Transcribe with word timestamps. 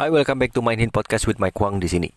Hai, 0.00 0.08
welcome 0.08 0.40
back 0.40 0.56
to 0.56 0.64
Main 0.64 0.80
Hin 0.80 0.88
Podcast 0.88 1.28
with 1.28 1.36
Mike 1.36 1.60
Wang 1.60 1.76
di 1.76 1.84
sini. 1.84 2.08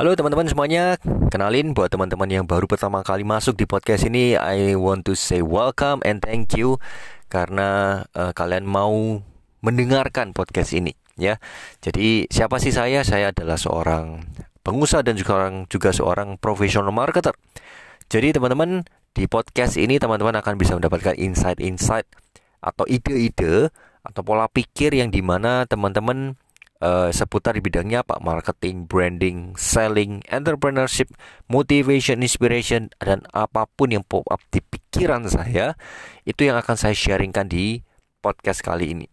Halo 0.00 0.16
teman-teman 0.16 0.48
semuanya, 0.48 0.96
kenalin 1.28 1.76
buat 1.76 1.92
teman-teman 1.92 2.24
yang 2.32 2.48
baru 2.48 2.64
pertama 2.64 3.04
kali 3.04 3.28
masuk 3.28 3.60
di 3.60 3.68
podcast 3.68 4.08
ini, 4.08 4.40
I 4.40 4.72
want 4.72 5.04
to 5.04 5.12
say 5.12 5.44
welcome 5.44 6.00
and 6.00 6.24
thank 6.24 6.56
you 6.56 6.80
karena 7.28 8.00
uh, 8.16 8.32
kalian 8.32 8.64
mau 8.64 9.20
mendengarkan 9.60 10.32
podcast 10.32 10.72
ini 10.72 10.96
ya. 11.20 11.36
Jadi 11.84 12.24
siapa 12.32 12.56
sih 12.56 12.72
saya? 12.72 13.04
Saya 13.04 13.36
adalah 13.36 13.60
seorang 13.60 14.24
pengusaha 14.64 15.04
dan 15.04 15.20
juga 15.20 15.36
seorang 15.36 15.68
juga 15.68 15.92
seorang 15.92 16.40
profesional 16.40 16.88
marketer. 16.88 17.36
Jadi 18.08 18.32
teman-teman 18.32 18.88
di 19.12 19.28
podcast 19.28 19.76
ini 19.76 20.00
teman-teman 20.00 20.40
akan 20.40 20.56
bisa 20.56 20.72
mendapatkan 20.72 21.12
insight-insight 21.20 22.08
atau 22.64 22.88
ide-ide 22.88 23.68
atau 24.08 24.24
pola 24.24 24.48
pikir 24.48 24.96
yang 24.96 25.12
di 25.12 25.20
mana 25.20 25.68
teman-teman 25.68 26.40
uh, 26.80 27.08
seputar 27.12 27.54
di 27.54 27.62
bidangnya 27.62 28.02
apa 28.02 28.18
marketing, 28.18 28.88
branding, 28.88 29.54
selling, 29.54 30.24
entrepreneurship, 30.32 31.12
motivation, 31.46 32.24
inspiration 32.24 32.90
dan 32.98 33.24
apa 33.36 33.68
pun 33.76 33.92
yang 33.94 34.04
pop 34.04 34.26
up 34.32 34.40
di 34.50 34.64
pikiran 34.64 35.28
saya 35.28 35.76
itu 36.24 36.48
yang 36.48 36.56
akan 36.58 36.76
saya 36.76 36.96
sharingkan 36.96 37.46
di 37.46 37.84
podcast 38.24 38.64
kali 38.64 38.96
ini. 38.96 39.06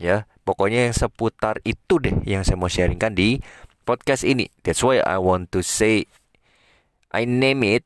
Ya, 0.00 0.24
pokoknya 0.48 0.88
yang 0.88 0.96
seputar 0.96 1.60
itu 1.68 2.00
deh 2.00 2.16
yang 2.24 2.40
saya 2.40 2.56
mau 2.56 2.72
sharingkan 2.72 3.12
di 3.12 3.44
podcast 3.84 4.24
ini. 4.24 4.48
That's 4.64 4.80
why 4.80 5.04
I 5.04 5.20
want 5.20 5.52
to 5.52 5.60
say 5.60 6.08
I 7.12 7.28
name 7.28 7.66
it 7.66 7.84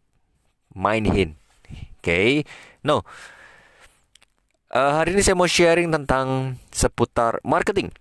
Mind 0.71 1.11
Hin. 1.11 1.35
Oke. 1.99 2.05
Okay? 2.05 2.31
No. 2.87 3.03
Uh, 4.75 4.91
hari 4.99 5.15
ini 5.15 5.23
saya 5.23 5.39
mau 5.39 5.47
sharing 5.47 5.91
tentang 5.95 6.59
seputar 6.75 7.39
marketing 7.47 7.95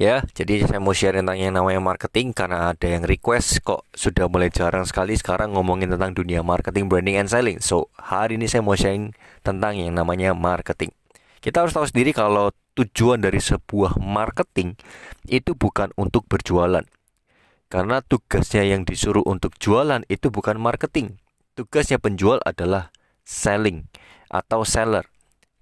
ya 0.00 0.24
jadi 0.32 0.64
saya 0.64 0.80
mau 0.80 0.96
share 0.96 1.20
tentang 1.20 1.36
yang 1.36 1.52
namanya 1.52 1.80
marketing 1.82 2.32
karena 2.32 2.72
ada 2.72 2.86
yang 2.88 3.04
request 3.04 3.60
kok 3.60 3.84
sudah 3.92 4.24
mulai 4.28 4.48
jarang 4.48 4.88
sekali 4.88 5.12
sekarang 5.14 5.52
ngomongin 5.52 5.92
tentang 5.92 6.16
dunia 6.16 6.40
marketing 6.40 6.88
branding 6.88 7.20
and 7.20 7.28
selling. 7.28 7.60
So 7.60 7.92
hari 8.00 8.40
ini 8.40 8.48
saya 8.48 8.64
mau 8.64 8.72
sharing 8.72 9.12
tentang 9.44 9.76
yang 9.76 9.92
namanya 9.92 10.32
marketing. 10.32 10.96
Kita 11.42 11.66
harus 11.66 11.74
tahu 11.76 11.84
sendiri 11.84 12.16
kalau 12.16 12.54
tujuan 12.78 13.20
dari 13.20 13.42
sebuah 13.42 14.00
marketing 14.00 14.78
itu 15.28 15.52
bukan 15.52 15.92
untuk 16.00 16.24
berjualan. 16.24 16.86
Karena 17.68 18.04
tugasnya 18.04 18.64
yang 18.68 18.84
disuruh 18.84 19.24
untuk 19.24 19.56
jualan 19.56 20.04
itu 20.08 20.28
bukan 20.28 20.60
marketing. 20.60 21.20
Tugasnya 21.56 22.00
penjual 22.00 22.40
adalah 22.44 22.92
selling 23.24 23.88
atau 24.32 24.64
seller 24.64 25.11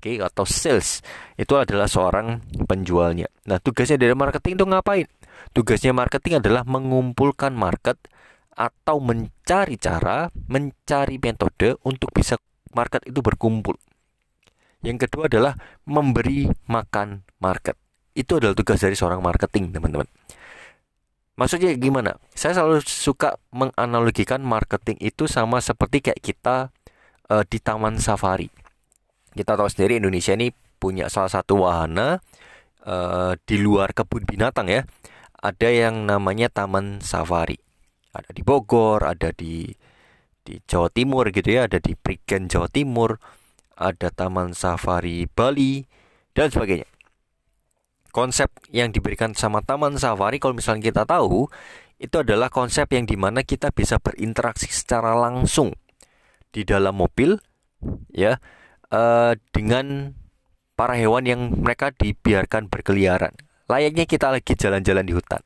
okay, 0.00 0.16
atau 0.18 0.48
sales 0.48 1.04
itu 1.36 1.54
adalah 1.54 1.86
seorang 1.86 2.40
penjualnya. 2.64 3.28
Nah, 3.46 3.60
tugasnya 3.60 4.00
dari 4.00 4.16
marketing 4.16 4.56
itu 4.56 4.66
ngapain? 4.66 5.06
Tugasnya 5.52 5.92
marketing 5.92 6.40
adalah 6.40 6.64
mengumpulkan 6.64 7.52
market 7.52 8.00
atau 8.56 9.00
mencari 9.00 9.76
cara, 9.80 10.28
mencari 10.48 11.16
metode 11.16 11.80
untuk 11.86 12.12
bisa 12.12 12.36
market 12.76 13.04
itu 13.08 13.20
berkumpul. 13.24 13.76
Yang 14.80 15.08
kedua 15.08 15.28
adalah 15.28 15.54
memberi 15.84 16.48
makan 16.68 17.24
market. 17.40 17.76
Itu 18.16 18.40
adalah 18.40 18.56
tugas 18.56 18.80
dari 18.80 18.96
seorang 18.96 19.20
marketing, 19.20 19.76
teman-teman. 19.76 20.08
Maksudnya 21.40 21.72
gimana? 21.76 22.20
Saya 22.36 22.60
selalu 22.60 22.84
suka 22.84 23.40
menganalogikan 23.48 24.44
marketing 24.44 25.00
itu 25.00 25.24
sama 25.24 25.64
seperti 25.64 26.04
kayak 26.04 26.20
kita 26.20 26.56
uh, 27.32 27.44
di 27.48 27.56
taman 27.62 27.96
safari 27.96 28.52
kita 29.34 29.54
tahu 29.54 29.68
sendiri 29.70 30.02
Indonesia 30.02 30.34
ini 30.34 30.50
punya 30.80 31.06
salah 31.12 31.30
satu 31.30 31.62
wahana 31.66 32.18
uh, 32.84 33.36
di 33.44 33.56
luar 33.60 33.92
kebun 33.92 34.24
binatang 34.26 34.70
ya. 34.70 34.82
Ada 35.40 35.68
yang 35.72 36.04
namanya 36.04 36.52
Taman 36.52 37.00
Safari. 37.00 37.56
Ada 38.12 38.34
di 38.34 38.42
Bogor, 38.42 39.06
ada 39.06 39.30
di 39.32 39.70
di 40.40 40.58
Jawa 40.66 40.90
Timur 40.90 41.30
gitu 41.30 41.46
ya, 41.46 41.70
ada 41.70 41.78
di 41.78 41.94
Prigen 41.94 42.50
Jawa 42.50 42.66
Timur, 42.66 43.20
ada 43.78 44.10
Taman 44.10 44.52
Safari 44.52 45.30
Bali 45.30 45.86
dan 46.34 46.50
sebagainya. 46.50 46.88
Konsep 48.10 48.50
yang 48.74 48.90
diberikan 48.90 49.38
sama 49.38 49.62
Taman 49.62 49.94
Safari 49.94 50.42
kalau 50.42 50.58
misalnya 50.58 50.90
kita 50.90 51.02
tahu 51.06 51.46
itu 52.00 52.16
adalah 52.16 52.48
konsep 52.48 52.88
yang 52.90 53.04
di 53.04 53.14
mana 53.14 53.44
kita 53.44 53.70
bisa 53.70 54.00
berinteraksi 54.00 54.66
secara 54.72 55.14
langsung 55.14 55.76
di 56.50 56.66
dalam 56.66 56.96
mobil 56.98 57.38
ya 58.10 58.40
uh, 58.90 59.32
dengan 59.54 60.14
para 60.74 60.94
hewan 60.98 61.24
yang 61.26 61.40
mereka 61.60 61.94
dibiarkan 61.94 62.70
berkeliaran. 62.70 63.34
Layaknya 63.70 64.04
kita 64.06 64.34
lagi 64.34 64.52
jalan-jalan 64.58 65.06
di 65.06 65.14
hutan. 65.14 65.42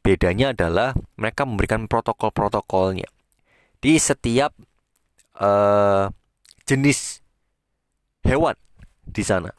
Bedanya 0.00 0.56
adalah 0.56 0.96
mereka 1.20 1.44
memberikan 1.44 1.84
protokol-protokolnya 1.84 3.08
di 3.84 4.00
setiap 4.00 4.52
uh, 5.36 6.08
jenis 6.64 7.20
hewan 8.24 8.56
di 9.04 9.24
sana. 9.24 9.52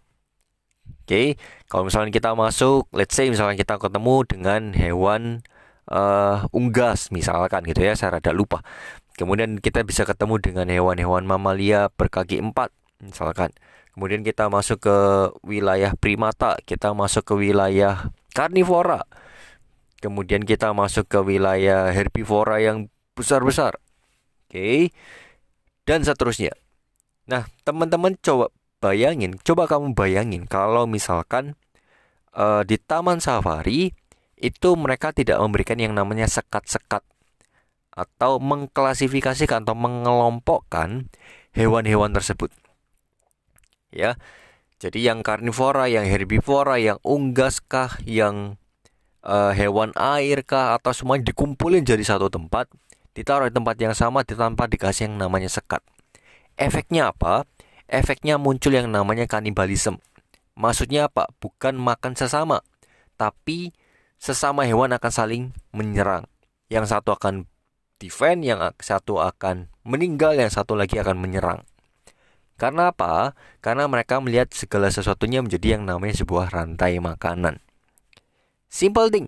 Oke, 1.01 1.05
okay. 1.05 1.27
kalau 1.67 1.89
misalnya 1.89 2.13
kita 2.13 2.31
masuk, 2.37 2.87
let's 2.95 3.17
say 3.17 3.27
misalnya 3.27 3.57
kita 3.57 3.75
ketemu 3.81 4.15
dengan 4.25 4.61
hewan 4.71 5.43
uh, 5.91 6.45
unggas 6.55 7.11
misalkan 7.11 7.65
gitu 7.67 7.83
ya, 7.83 7.93
saya 7.97 8.17
rada 8.17 8.31
lupa. 8.31 8.63
Kemudian 9.19 9.59
kita 9.59 9.83
bisa 9.83 10.07
ketemu 10.07 10.39
dengan 10.39 10.71
hewan-hewan 10.71 11.27
mamalia 11.27 11.91
berkaki 11.93 12.39
empat 12.39 12.71
misalkan. 13.03 13.51
Kemudian 13.91 14.23
kita 14.23 14.47
masuk 14.47 14.87
ke 14.87 14.97
wilayah 15.43 15.91
primata 15.99 16.55
kita 16.63 16.95
masuk 16.95 17.27
ke 17.27 17.33
wilayah 17.35 18.13
karnivora. 18.31 19.03
Kemudian 19.99 20.47
kita 20.47 20.71
masuk 20.71 21.11
ke 21.11 21.19
wilayah 21.19 21.91
herbivora 21.91 22.63
yang 22.63 22.87
besar-besar. 23.13 23.77
Oke. 24.47 24.95
Dan 25.83 26.07
seterusnya. 26.07 26.55
Nah 27.27 27.45
teman-teman 27.67 28.15
coba 28.23 28.47
bayangin 28.81 29.37
coba 29.45 29.69
kamu 29.69 29.93
bayangin 29.93 30.49
kalau 30.49 30.89
misalkan 30.89 31.53
uh, 32.33 32.65
di 32.65 32.81
taman 32.81 33.21
safari 33.21 33.93
itu 34.41 34.69
mereka 34.73 35.13
tidak 35.13 35.37
memberikan 35.37 35.77
yang 35.77 35.93
namanya 35.93 36.25
sekat-sekat 36.25 37.05
atau 37.93 38.41
mengklasifikasikan 38.41 39.61
atau 39.61 39.77
mengelompokkan 39.77 41.13
hewan-hewan 41.53 42.09
tersebut 42.09 42.49
ya. 43.93 44.17
Jadi 44.81 45.05
yang 45.05 45.21
karnivora, 45.21 45.85
yang 45.85 46.09
herbivora, 46.09 46.81
yang 46.81 46.97
unggas 47.05 47.61
kah, 47.61 48.01
yang 48.01 48.57
uh, 49.21 49.53
hewan 49.53 49.93
air 49.93 50.41
kah 50.41 50.73
atau 50.73 50.89
semuanya 50.89 51.29
dikumpulin 51.29 51.85
jadi 51.85 52.01
satu 52.01 52.33
tempat, 52.33 52.65
ditaruh 53.13 53.51
di 53.51 53.53
tempat 53.53 53.77
yang 53.77 53.93
sama 53.93 54.25
di 54.25 54.33
tanpa 54.33 54.65
dikasih 54.65 55.11
yang 55.11 55.21
namanya 55.21 55.53
sekat. 55.53 55.85
Efeknya 56.57 57.13
apa? 57.13 57.45
Efeknya 57.85 58.41
muncul 58.41 58.73
yang 58.73 58.89
namanya 58.89 59.29
kanibalisme. 59.29 60.01
Maksudnya 60.57 61.07
apa? 61.07 61.29
Bukan 61.37 61.77
makan 61.77 62.17
sesama, 62.17 62.65
tapi 63.15 63.71
sesama 64.17 64.65
hewan 64.65 64.93
akan 64.97 65.11
saling 65.11 65.43
menyerang. 65.73 66.27
Yang 66.71 66.95
satu 66.95 67.13
akan 67.13 67.45
defend, 68.01 68.47
yang 68.47 68.59
satu 68.81 69.21
akan 69.21 69.69
meninggal, 69.85 70.33
yang 70.37 70.49
satu 70.49 70.73
lagi 70.73 70.97
akan 70.97 71.19
menyerang. 71.19 71.61
Karena 72.61 72.93
apa? 72.93 73.33
Karena 73.57 73.89
mereka 73.89 74.21
melihat 74.21 74.53
segala 74.53 74.93
sesuatunya 74.93 75.41
menjadi 75.41 75.81
yang 75.81 75.89
namanya 75.89 76.21
sebuah 76.21 76.53
rantai 76.53 77.01
makanan. 77.01 77.57
Simple 78.69 79.09
thing. 79.09 79.25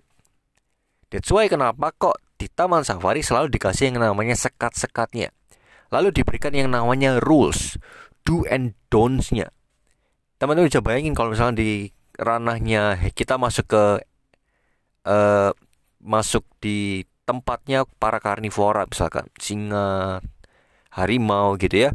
That's 1.09 1.33
why 1.33 1.49
kenapa 1.49 1.89
kok 1.97 2.21
di 2.37 2.45
Taman 2.45 2.85
Safari 2.85 3.25
selalu 3.25 3.49
dikasih 3.49 3.89
yang 3.89 4.05
namanya 4.05 4.37
sekat-sekatnya. 4.37 5.33
Lalu 5.89 6.13
diberikan 6.13 6.53
yang 6.53 6.69
namanya 6.69 7.17
rules, 7.25 7.81
do 8.21 8.45
and 8.45 8.77
don'ts-nya. 8.93 9.49
Teman-teman 10.37 10.69
bisa 10.69 10.85
bayangin 10.85 11.17
kalau 11.17 11.33
misalnya 11.33 11.57
di 11.57 11.89
ranahnya 12.13 13.01
kita 13.17 13.41
masuk 13.41 13.65
ke 13.65 13.85
uh, 15.09 15.49
masuk 16.05 16.45
di 16.61 17.01
tempatnya 17.25 17.89
para 17.97 18.21
karnivora 18.21 18.85
misalkan 18.85 19.25
singa, 19.41 20.21
harimau 20.93 21.57
gitu 21.57 21.89
ya 21.89 21.91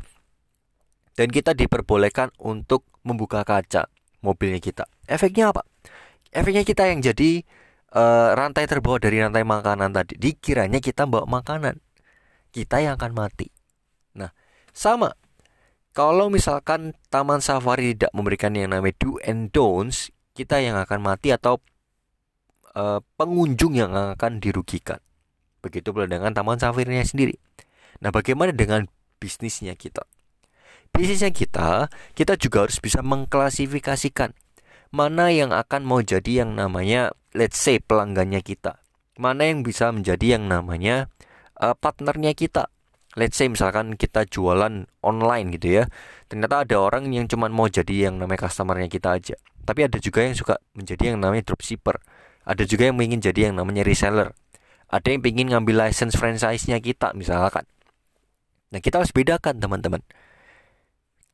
dan 1.18 1.34
kita 1.34 1.50
diperbolehkan 1.50 2.30
untuk 2.38 2.86
membuka 3.02 3.42
kaca 3.42 3.90
mobilnya 4.22 4.62
kita. 4.62 4.86
Efeknya 5.10 5.50
apa? 5.50 5.66
Efeknya 6.30 6.62
kita 6.62 6.86
yang 6.86 7.02
jadi 7.02 7.42
uh, 7.90 8.38
rantai 8.38 8.70
terbawah 8.70 9.02
dari 9.02 9.18
rantai 9.18 9.42
makanan 9.42 9.90
tadi. 9.90 10.14
Dikiranya 10.14 10.78
kita 10.78 11.10
bawa 11.10 11.26
makanan, 11.26 11.82
kita 12.54 12.78
yang 12.78 12.94
akan 12.94 13.18
mati. 13.18 13.50
Nah, 14.14 14.30
sama. 14.70 15.10
Kalau 15.90 16.30
misalkan 16.30 16.94
taman 17.10 17.42
safari 17.42 17.98
tidak 17.98 18.14
memberikan 18.14 18.54
yang 18.54 18.70
namanya 18.70 18.94
do 19.02 19.18
and 19.26 19.50
don'ts, 19.50 20.14
kita 20.38 20.62
yang 20.62 20.78
akan 20.78 21.02
mati 21.02 21.34
atau 21.34 21.58
uh, 22.78 23.02
pengunjung 23.18 23.74
yang 23.74 23.90
akan 23.90 24.38
dirugikan. 24.38 25.02
Begitu 25.58 25.90
pula 25.90 26.06
dengan 26.06 26.30
taman 26.30 26.62
safari 26.62 27.02
sendiri. 27.02 27.34
Nah, 27.98 28.14
bagaimana 28.14 28.54
dengan 28.54 28.86
bisnisnya 29.18 29.74
kita? 29.74 30.06
Bisnisnya 30.98 31.30
kita, 31.30 31.86
kita 32.18 32.34
juga 32.34 32.66
harus 32.66 32.82
bisa 32.82 33.06
mengklasifikasikan 33.06 34.34
mana 34.90 35.30
yang 35.30 35.54
akan 35.54 35.86
mau 35.86 36.02
jadi 36.02 36.42
yang 36.42 36.58
namanya 36.58 37.14
let's 37.38 37.54
say 37.54 37.78
pelanggannya 37.78 38.42
kita. 38.42 38.82
Mana 39.14 39.46
yang 39.46 39.62
bisa 39.62 39.94
menjadi 39.94 40.34
yang 40.38 40.50
namanya 40.50 41.06
uh, 41.62 41.78
partnernya 41.78 42.34
kita. 42.34 42.66
Let's 43.14 43.38
say 43.38 43.46
misalkan 43.46 43.94
kita 43.94 44.26
jualan 44.26 44.90
online 44.98 45.46
gitu 45.54 45.82
ya. 45.82 45.84
Ternyata 46.26 46.66
ada 46.66 46.76
orang 46.82 47.06
yang 47.14 47.30
cuma 47.30 47.46
mau 47.46 47.70
jadi 47.70 48.10
yang 48.10 48.18
namanya 48.18 48.50
customernya 48.50 48.90
kita 48.90 49.22
aja. 49.22 49.34
Tapi 49.62 49.86
ada 49.86 50.02
juga 50.02 50.26
yang 50.26 50.34
suka 50.34 50.58
menjadi 50.74 51.14
yang 51.14 51.22
namanya 51.22 51.46
dropshipper. 51.46 52.02
Ada 52.42 52.66
juga 52.66 52.90
yang 52.90 52.98
ingin 52.98 53.22
jadi 53.22 53.50
yang 53.50 53.54
namanya 53.62 53.86
reseller. 53.86 54.34
Ada 54.90 55.14
yang 55.14 55.22
ingin 55.22 55.54
ngambil 55.54 55.86
license 55.88 56.18
franchise-nya 56.18 56.82
kita 56.82 57.14
misalkan. 57.14 57.70
Nah 58.74 58.82
kita 58.82 58.98
harus 58.98 59.14
bedakan 59.14 59.62
teman-teman. 59.62 60.02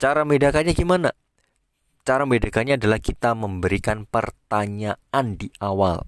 Cara 0.04 0.20
membedakannya 0.20 0.76
gimana? 0.76 1.16
Cara 2.04 2.28
membedakannya 2.28 2.76
adalah 2.76 3.00
kita 3.00 3.32
memberikan 3.32 4.04
pertanyaan 4.04 5.26
di 5.40 5.48
awal. 5.64 6.04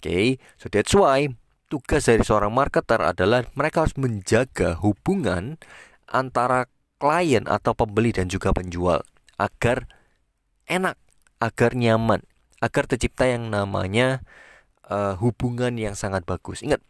okay, 0.00 0.26
so 0.56 0.72
that's 0.72 0.96
why 0.96 1.28
tugas 1.68 2.08
dari 2.08 2.24
seorang 2.24 2.48
marketer 2.48 3.04
adalah 3.04 3.44
mereka 3.52 3.84
harus 3.84 3.92
menjaga 4.00 4.80
hubungan 4.80 5.60
antara 6.08 6.72
klien 6.96 7.44
atau 7.44 7.76
pembeli 7.76 8.16
dan 8.16 8.32
juga 8.32 8.56
penjual 8.56 9.04
agar 9.36 9.92
enak, 10.64 10.96
agar 11.36 11.76
nyaman, 11.76 12.24
agar 12.64 12.88
tercipta 12.88 13.28
yang 13.28 13.52
namanya 13.52 14.24
uh, 14.88 15.20
hubungan 15.20 15.76
yang 15.76 15.92
sangat 15.92 16.24
bagus. 16.24 16.64
Ingat, 16.64 16.80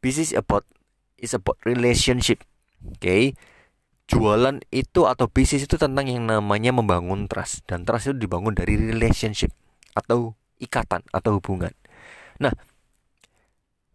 business 0.00 0.32
about 0.32 0.64
is 1.20 1.36
about 1.36 1.60
relationship. 1.68 2.40
Oke. 2.80 2.96
Okay? 2.96 3.24
Jualan 4.04 4.60
itu 4.68 5.08
atau 5.08 5.26
bisnis 5.32 5.64
itu 5.64 5.80
tentang 5.80 6.04
yang 6.04 6.28
namanya 6.28 6.76
membangun 6.76 7.24
trust 7.24 7.64
dan 7.64 7.88
trust 7.88 8.12
itu 8.12 8.28
dibangun 8.28 8.52
dari 8.52 8.76
relationship 8.76 9.50
atau 9.96 10.36
ikatan 10.60 11.00
atau 11.10 11.40
hubungan. 11.40 11.72
Nah, 12.38 12.52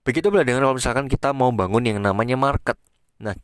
begitu 0.02 0.34
pula 0.34 0.42
dengan 0.42 0.66
kalau 0.66 0.78
misalkan 0.78 1.06
kita 1.06 1.30
mau 1.36 1.54
bangun 1.54 1.86
yang 1.86 2.00
namanya 2.02 2.40
market. 2.40 2.80
Nah, 3.22 3.38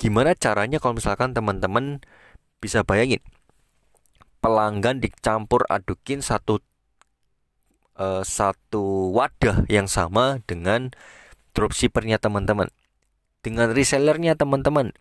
gimana 0.00 0.32
caranya 0.32 0.80
kalau 0.80 0.96
misalkan 0.96 1.36
teman-teman 1.36 2.00
bisa 2.60 2.80
bayangin 2.84 3.20
pelanggan 4.40 5.04
dicampur 5.04 5.68
adukin 5.68 6.24
satu 6.24 6.64
uh, 8.00 8.24
satu 8.24 9.12
wadah 9.12 9.68
yang 9.68 9.86
sama 9.86 10.40
dengan 10.48 10.90
dropshippernya 11.52 12.16
teman-teman, 12.16 12.72
dengan 13.44 13.68
resellernya 13.70 14.34
teman-teman, 14.40 14.96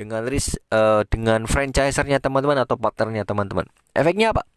dengan 0.00 0.24
ris 0.24 0.56
uh, 0.72 1.04
dengan 1.04 1.44
franchisernya 1.44 2.24
teman-teman 2.24 2.64
atau 2.64 2.80
partnernya 2.80 3.28
teman-teman. 3.28 3.68
Efeknya 3.92 4.32
apa? 4.32 4.48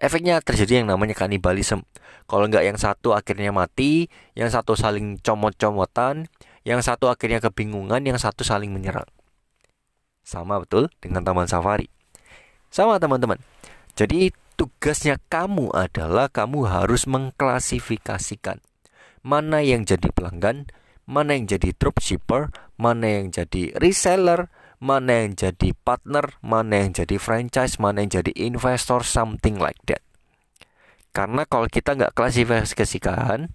Efeknya 0.00 0.40
terjadi 0.40 0.80
yang 0.80 0.88
namanya 0.88 1.12
kanibalisme. 1.12 1.84
Kalau 2.24 2.48
nggak 2.48 2.64
yang 2.64 2.80
satu 2.80 3.12
akhirnya 3.12 3.52
mati, 3.52 4.08
yang 4.32 4.48
satu 4.48 4.72
saling 4.72 5.20
comot-comotan, 5.20 6.32
yang 6.64 6.80
satu 6.80 7.12
akhirnya 7.12 7.44
kebingungan, 7.44 8.00
yang 8.08 8.16
satu 8.16 8.40
saling 8.40 8.72
menyerang. 8.72 9.04
Sama 10.24 10.56
betul 10.64 10.88
dengan 11.04 11.20
taman 11.28 11.44
safari. 11.44 11.92
Sama 12.72 12.96
teman-teman. 12.96 13.36
Jadi 13.92 14.32
tugasnya 14.56 15.20
kamu 15.28 15.76
adalah 15.76 16.32
kamu 16.32 16.64
harus 16.64 17.04
mengklasifikasikan 17.04 18.64
mana 19.20 19.60
yang 19.60 19.84
jadi 19.84 20.08
pelanggan, 20.12 20.68
mana 21.04 21.36
yang 21.36 21.44
jadi 21.44 21.76
dropshipper, 21.76 22.48
mana 22.80 23.20
yang 23.20 23.26
jadi 23.28 23.76
reseller, 23.76 24.48
mana 24.80 25.28
yang 25.28 25.36
jadi 25.36 25.76
partner, 25.84 26.40
mana 26.40 26.88
yang 26.88 26.96
jadi 26.96 27.20
franchise, 27.20 27.76
mana 27.76 28.00
yang 28.00 28.24
jadi 28.24 28.32
investor, 28.40 29.04
something 29.04 29.60
like 29.60 29.78
that. 29.84 30.00
Karena 31.12 31.44
kalau 31.44 31.68
kita 31.68 31.94
nggak 31.94 32.16
klasifikasikan, 32.16 33.52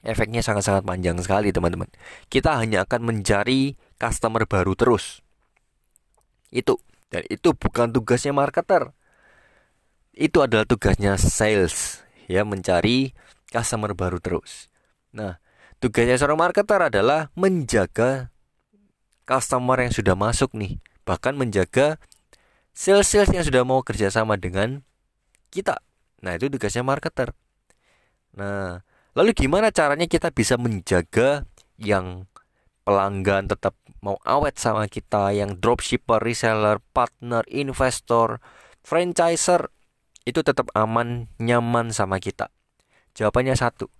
efeknya 0.00 0.40
sangat-sangat 0.40 0.88
panjang 0.88 1.20
sekali 1.20 1.52
teman-teman. 1.52 1.92
Kita 2.32 2.56
hanya 2.56 2.88
akan 2.88 3.04
mencari 3.04 3.76
customer 4.00 4.48
baru 4.48 4.72
terus. 4.72 5.20
Itu. 6.48 6.80
Dan 7.08 7.24
itu 7.28 7.52
bukan 7.56 7.92
tugasnya 7.92 8.32
marketer. 8.32 8.92
Itu 10.16 10.44
adalah 10.44 10.64
tugasnya 10.64 11.20
sales. 11.20 12.04
Ya, 12.28 12.44
mencari 12.44 13.16
customer 13.48 13.96
baru 13.96 14.20
terus. 14.20 14.68
Nah, 15.12 15.40
tugasnya 15.80 16.20
seorang 16.20 16.40
marketer 16.40 16.80
adalah 16.92 17.32
menjaga 17.32 18.28
customer 19.28 19.76
yang 19.84 19.92
sudah 19.92 20.16
masuk 20.16 20.56
nih, 20.56 20.80
bahkan 21.04 21.36
menjaga 21.36 22.00
sales-sales 22.72 23.28
yang 23.28 23.44
sudah 23.44 23.60
mau 23.68 23.84
kerjasama 23.84 24.40
dengan 24.40 24.80
kita. 25.52 25.84
Nah 26.24 26.32
itu 26.40 26.48
tugasnya 26.48 26.80
marketer. 26.80 27.36
Nah 28.32 28.80
lalu 29.12 29.36
gimana 29.36 29.68
caranya 29.68 30.08
kita 30.08 30.32
bisa 30.32 30.56
menjaga 30.56 31.44
yang 31.76 32.24
pelanggan 32.88 33.52
tetap 33.52 33.76
mau 34.00 34.16
awet 34.24 34.56
sama 34.56 34.88
kita, 34.88 35.36
yang 35.36 35.60
dropshipper, 35.60 36.22
reseller, 36.24 36.80
partner, 36.96 37.44
investor, 37.52 38.40
franchiser 38.80 39.68
itu 40.24 40.40
tetap 40.40 40.72
aman, 40.72 41.28
nyaman 41.36 41.92
sama 41.92 42.16
kita. 42.22 42.48
Jawabannya 43.12 43.58
satu, 43.58 43.90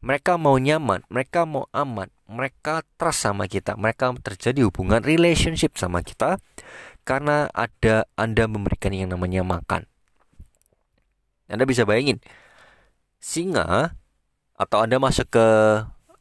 mereka 0.00 0.38
mau 0.40 0.56
nyaman, 0.56 1.04
mereka 1.12 1.44
mau 1.44 1.66
aman, 1.74 2.08
mereka 2.30 2.86
trust 2.94 3.26
sama 3.26 3.50
kita, 3.50 3.74
mereka 3.74 4.14
terjadi 4.22 4.62
hubungan 4.70 5.02
relationship 5.02 5.74
sama 5.74 6.06
kita 6.06 6.38
karena 7.02 7.50
ada 7.50 8.06
Anda 8.14 8.46
memberikan 8.46 8.94
yang 8.94 9.10
namanya 9.10 9.42
makan. 9.42 9.90
Anda 11.50 11.66
bisa 11.66 11.82
bayangin, 11.82 12.22
singa 13.18 13.98
atau 14.54 14.78
Anda 14.86 15.02
masuk 15.02 15.26
ke 15.34 15.46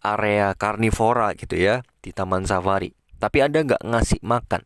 area 0.02 0.58
karnivora 0.58 1.38
gitu 1.38 1.54
ya 1.54 1.86
di 2.02 2.10
taman 2.10 2.50
safari, 2.50 2.98
tapi 3.22 3.46
Anda 3.46 3.62
nggak 3.62 3.86
ngasih 3.86 4.26
makan, 4.26 4.66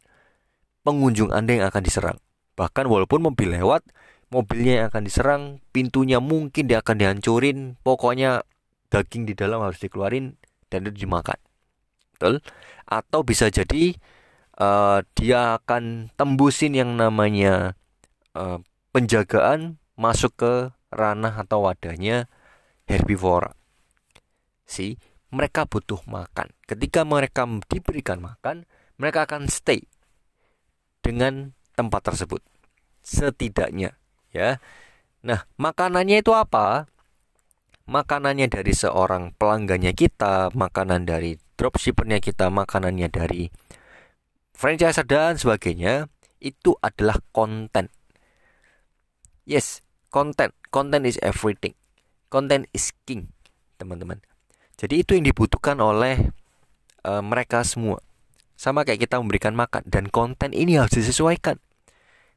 pengunjung 0.88 1.36
Anda 1.36 1.60
yang 1.60 1.68
akan 1.68 1.84
diserang. 1.84 2.18
Bahkan 2.56 2.88
walaupun 2.88 3.20
mobil 3.20 3.52
lewat, 3.52 3.84
mobilnya 4.32 4.80
yang 4.80 4.86
akan 4.88 5.04
diserang, 5.04 5.44
pintunya 5.76 6.24
mungkin 6.24 6.72
dia 6.72 6.80
akan 6.80 6.96
dihancurin, 6.96 7.76
pokoknya 7.84 8.48
daging 8.88 9.28
di 9.28 9.36
dalam 9.36 9.60
harus 9.60 9.82
dikeluarin 9.84 10.40
dan 10.74 10.90
itu 10.90 11.06
dimakan. 11.06 11.38
Betul? 12.18 12.42
Atau 12.90 13.22
bisa 13.22 13.54
jadi 13.54 13.94
uh, 14.58 15.06
dia 15.14 15.62
akan 15.62 16.10
tembusin 16.18 16.74
yang 16.74 16.98
namanya 16.98 17.78
uh, 18.34 18.58
penjagaan 18.90 19.78
masuk 19.94 20.34
ke 20.34 20.54
ranah 20.90 21.38
atau 21.38 21.70
wadahnya 21.70 22.26
herbivora. 22.90 23.54
Si 24.66 24.98
mereka 25.30 25.70
butuh 25.70 26.02
makan. 26.10 26.50
Ketika 26.66 27.06
mereka 27.06 27.46
diberikan 27.70 28.22
makan, 28.22 28.66
mereka 28.98 29.26
akan 29.26 29.50
stay 29.50 29.86
dengan 31.02 31.58
tempat 31.74 32.06
tersebut. 32.14 32.42
Setidaknya, 33.02 33.98
ya. 34.30 34.62
Nah, 35.26 35.50
makanannya 35.58 36.22
itu 36.22 36.32
apa? 36.32 36.86
Makanannya 37.88 38.48
dari 38.48 38.72
seorang 38.72 39.36
pelanggannya 39.36 39.92
kita, 39.92 40.52
makanan 40.56 41.04
dari 41.04 41.36
dropshippernya 41.60 42.24
kita, 42.24 42.48
makanannya 42.48 43.08
dari 43.12 43.52
franchise 44.56 45.04
dan 45.04 45.36
sebagainya, 45.36 46.08
itu 46.40 46.76
adalah 46.80 47.20
konten. 47.36 47.92
Yes, 49.44 49.84
konten. 50.08 50.56
Konten 50.72 51.04
is 51.04 51.20
everything. 51.20 51.76
Konten 52.32 52.66
is 52.72 52.96
king, 53.04 53.32
teman-teman. 53.76 54.24
Jadi 54.80 55.06
itu 55.06 55.14
yang 55.14 55.28
dibutuhkan 55.28 55.78
oleh 55.84 56.34
uh, 57.06 57.22
mereka 57.22 57.62
semua. 57.62 58.02
Sama 58.58 58.88
kayak 58.88 59.06
kita 59.06 59.20
memberikan 59.20 59.54
makan 59.54 59.86
dan 59.92 60.08
konten 60.08 60.56
ini 60.56 60.80
harus 60.80 60.96
disesuaikan. 60.96 61.60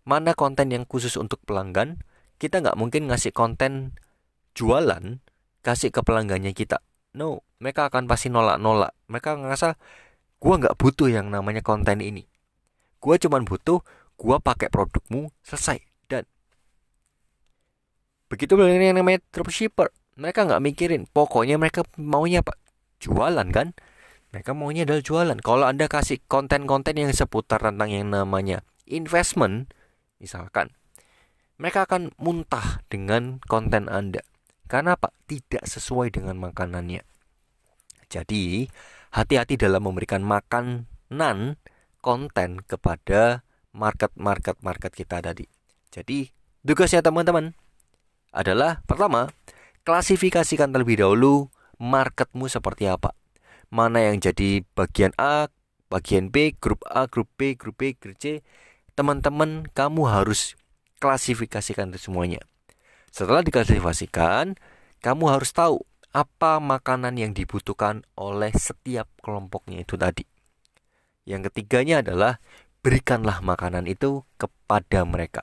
Mana 0.07 0.35
konten 0.39 0.71
yang 0.71 0.85
khusus 0.87 1.19
untuk 1.19 1.43
pelanggan? 1.47 2.03
Kita 2.37 2.61
nggak 2.61 2.77
mungkin 2.77 3.09
ngasih 3.09 3.33
konten 3.33 3.97
jualan 4.53 5.26
kasih 5.67 5.91
ke 5.91 6.07
pelanggannya 6.07 6.55
kita 6.55 6.79
no 7.17 7.43
mereka 7.59 7.89
akan 7.89 8.05
pasti 8.05 8.29
nolak-nolak. 8.29 8.93
Mereka 9.09 9.41
ngerasa 9.41 9.81
gua 10.37 10.55
nggak 10.61 10.77
butuh 10.77 11.09
yang 11.09 11.33
namanya 11.33 11.65
konten 11.65 12.05
ini. 12.05 12.29
Gua 13.01 13.17
cuman 13.17 13.49
butuh 13.49 13.81
gua 14.21 14.37
pakai 14.39 14.69
produkmu 14.69 15.33
selesai 15.41 15.81
dan 16.07 16.29
begitu 18.29 18.57
yang 18.61 18.97
namanya 18.97 19.25
dropshipper 19.33 19.93
mereka 20.17 20.45
nggak 20.45 20.63
mikirin 20.65 21.03
pokoknya 21.09 21.57
mereka 21.57 21.83
maunya 21.97 22.45
apa? 22.45 22.55
Jualan 23.01 23.49
kan? 23.53 23.73
Mereka 24.33 24.53
maunya 24.53 24.85
adalah 24.85 25.01
jualan. 25.01 25.39
Kalau 25.41 25.65
anda 25.65 25.89
kasih 25.89 26.21
konten-konten 26.29 26.97
yang 26.97 27.13
seputar 27.13 27.61
tentang 27.61 27.89
yang 27.89 28.13
namanya 28.13 28.61
investment 28.85 29.73
misalkan 30.17 30.73
mereka 31.57 31.85
akan 31.85 32.13
muntah 32.17 32.85
dengan 32.89 33.41
konten 33.45 33.89
anda 33.89 34.25
karena 34.67 34.99
apa? 34.99 35.15
Tidak 35.31 35.63
sesuai 35.63 36.15
dengan 36.15 36.39
makanannya. 36.39 37.03
Jadi, 38.07 38.71
hati-hati 39.15 39.59
dalam 39.59 39.83
memberikan 39.87 40.23
makanan 40.23 41.59
konten 41.99 42.63
kepada 42.63 43.43
market-market-market 43.75 44.93
kita 44.95 45.19
tadi. 45.23 45.47
Jadi, 45.91 46.31
tugasnya 46.63 47.03
teman-teman 47.03 47.55
adalah 48.31 48.85
pertama, 48.87 49.31
klasifikasikan 49.83 50.71
terlebih 50.71 51.03
dahulu 51.03 51.51
marketmu 51.79 52.47
seperti 52.47 52.87
apa. 52.91 53.15
Mana 53.71 54.07
yang 54.07 54.23
jadi 54.23 54.63
bagian 54.79 55.11
A, 55.19 55.51
bagian 55.91 56.31
B, 56.31 56.55
grup 56.55 56.83
A, 56.87 57.11
grup 57.11 57.31
B, 57.35 57.59
grup 57.59 57.79
B, 57.79 57.95
grup 57.99 58.19
C. 58.19 58.43
Teman-teman, 58.95 59.67
kamu 59.75 60.09
harus 60.09 60.55
klasifikasikan 61.03 61.93
semuanya. 61.99 62.41
Setelah 63.17 63.41
diklasifikasikan, 63.41 64.61
kamu 65.01 65.25
harus 65.33 65.57
tahu 65.57 65.81
apa 66.13 66.61
makanan 66.61 67.17
yang 67.17 67.33
dibutuhkan 67.33 68.05
oleh 68.13 68.53
setiap 68.53 69.09
kelompoknya 69.25 69.81
itu 69.81 69.97
tadi. 69.97 70.29
Yang 71.25 71.49
ketiganya 71.49 72.05
adalah 72.05 72.37
berikanlah 72.85 73.41
makanan 73.41 73.89
itu 73.89 74.21
kepada 74.37 75.09
mereka. 75.09 75.41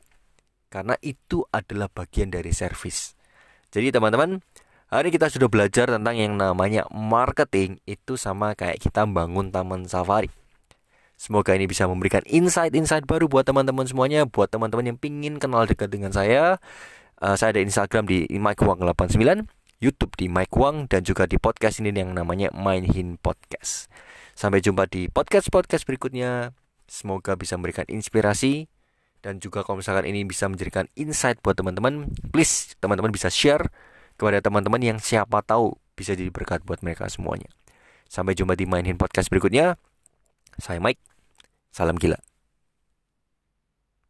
Karena 0.70 0.94
itu 1.02 1.50
adalah 1.50 1.90
bagian 1.90 2.30
dari 2.30 2.54
servis. 2.54 3.18
Jadi 3.74 3.90
teman-teman, 3.90 4.38
Hari 4.94 5.10
kita 5.10 5.26
sudah 5.26 5.50
belajar 5.50 5.90
tentang 5.90 6.14
yang 6.14 6.38
namanya 6.38 6.86
marketing 6.94 7.82
itu 7.90 8.14
sama 8.14 8.54
kayak 8.54 8.78
kita 8.78 9.10
bangun 9.10 9.50
taman 9.50 9.90
safari. 9.90 10.30
Semoga 11.18 11.58
ini 11.58 11.66
bisa 11.66 11.90
memberikan 11.90 12.22
insight-insight 12.30 13.10
baru 13.10 13.26
buat 13.26 13.42
teman-teman 13.42 13.90
semuanya, 13.90 14.30
buat 14.30 14.54
teman-teman 14.54 14.94
yang 14.94 14.98
pingin 15.02 15.42
kenal 15.42 15.66
dekat 15.66 15.90
dengan 15.90 16.14
saya. 16.14 16.62
Uh, 17.24 17.40
saya 17.40 17.56
ada 17.56 17.64
Instagram 17.64 18.04
di 18.04 18.28
Mike 18.36 18.68
Wang 18.68 18.84
89, 18.84 19.48
YouTube 19.80 20.12
di 20.20 20.28
Mike 20.28 20.52
Wang 20.60 20.92
dan 20.92 21.08
juga 21.08 21.24
di 21.24 21.40
podcast 21.40 21.80
ini 21.80 21.96
yang 21.96 22.12
namanya 22.12 22.52
Mindhin 22.52 23.16
Podcast. 23.16 23.88
Sampai 24.36 24.60
jumpa 24.60 24.92
di 24.92 25.08
podcast-podcast 25.08 25.88
berikutnya. 25.88 26.52
Semoga 26.84 27.40
bisa 27.40 27.56
memberikan 27.56 27.88
inspirasi 27.88 28.68
dan 29.24 29.40
juga 29.40 29.64
kalau 29.64 29.80
misalkan 29.80 30.04
ini 30.04 30.28
bisa 30.28 30.52
menjadikan 30.52 30.92
insight 31.00 31.40
buat 31.40 31.56
teman-teman, 31.56 32.12
please 32.36 32.76
teman-teman 32.84 33.16
bisa 33.16 33.32
share 33.32 33.72
kepada 34.20 34.44
teman-teman 34.44 34.84
yang 34.84 35.00
siapa 35.00 35.40
tahu 35.48 35.80
bisa 35.96 36.20
jadi 36.20 36.28
berkat 36.28 36.68
buat 36.68 36.84
mereka 36.84 37.08
semuanya. 37.08 37.48
Sampai 38.12 38.36
jumpa 38.36 38.60
di 38.60 38.68
Mainin 38.68 39.00
Podcast 39.00 39.32
berikutnya. 39.32 39.80
Saya 40.60 40.84
Mike. 40.84 41.00
Salam 41.72 41.96
gila. 41.96 42.20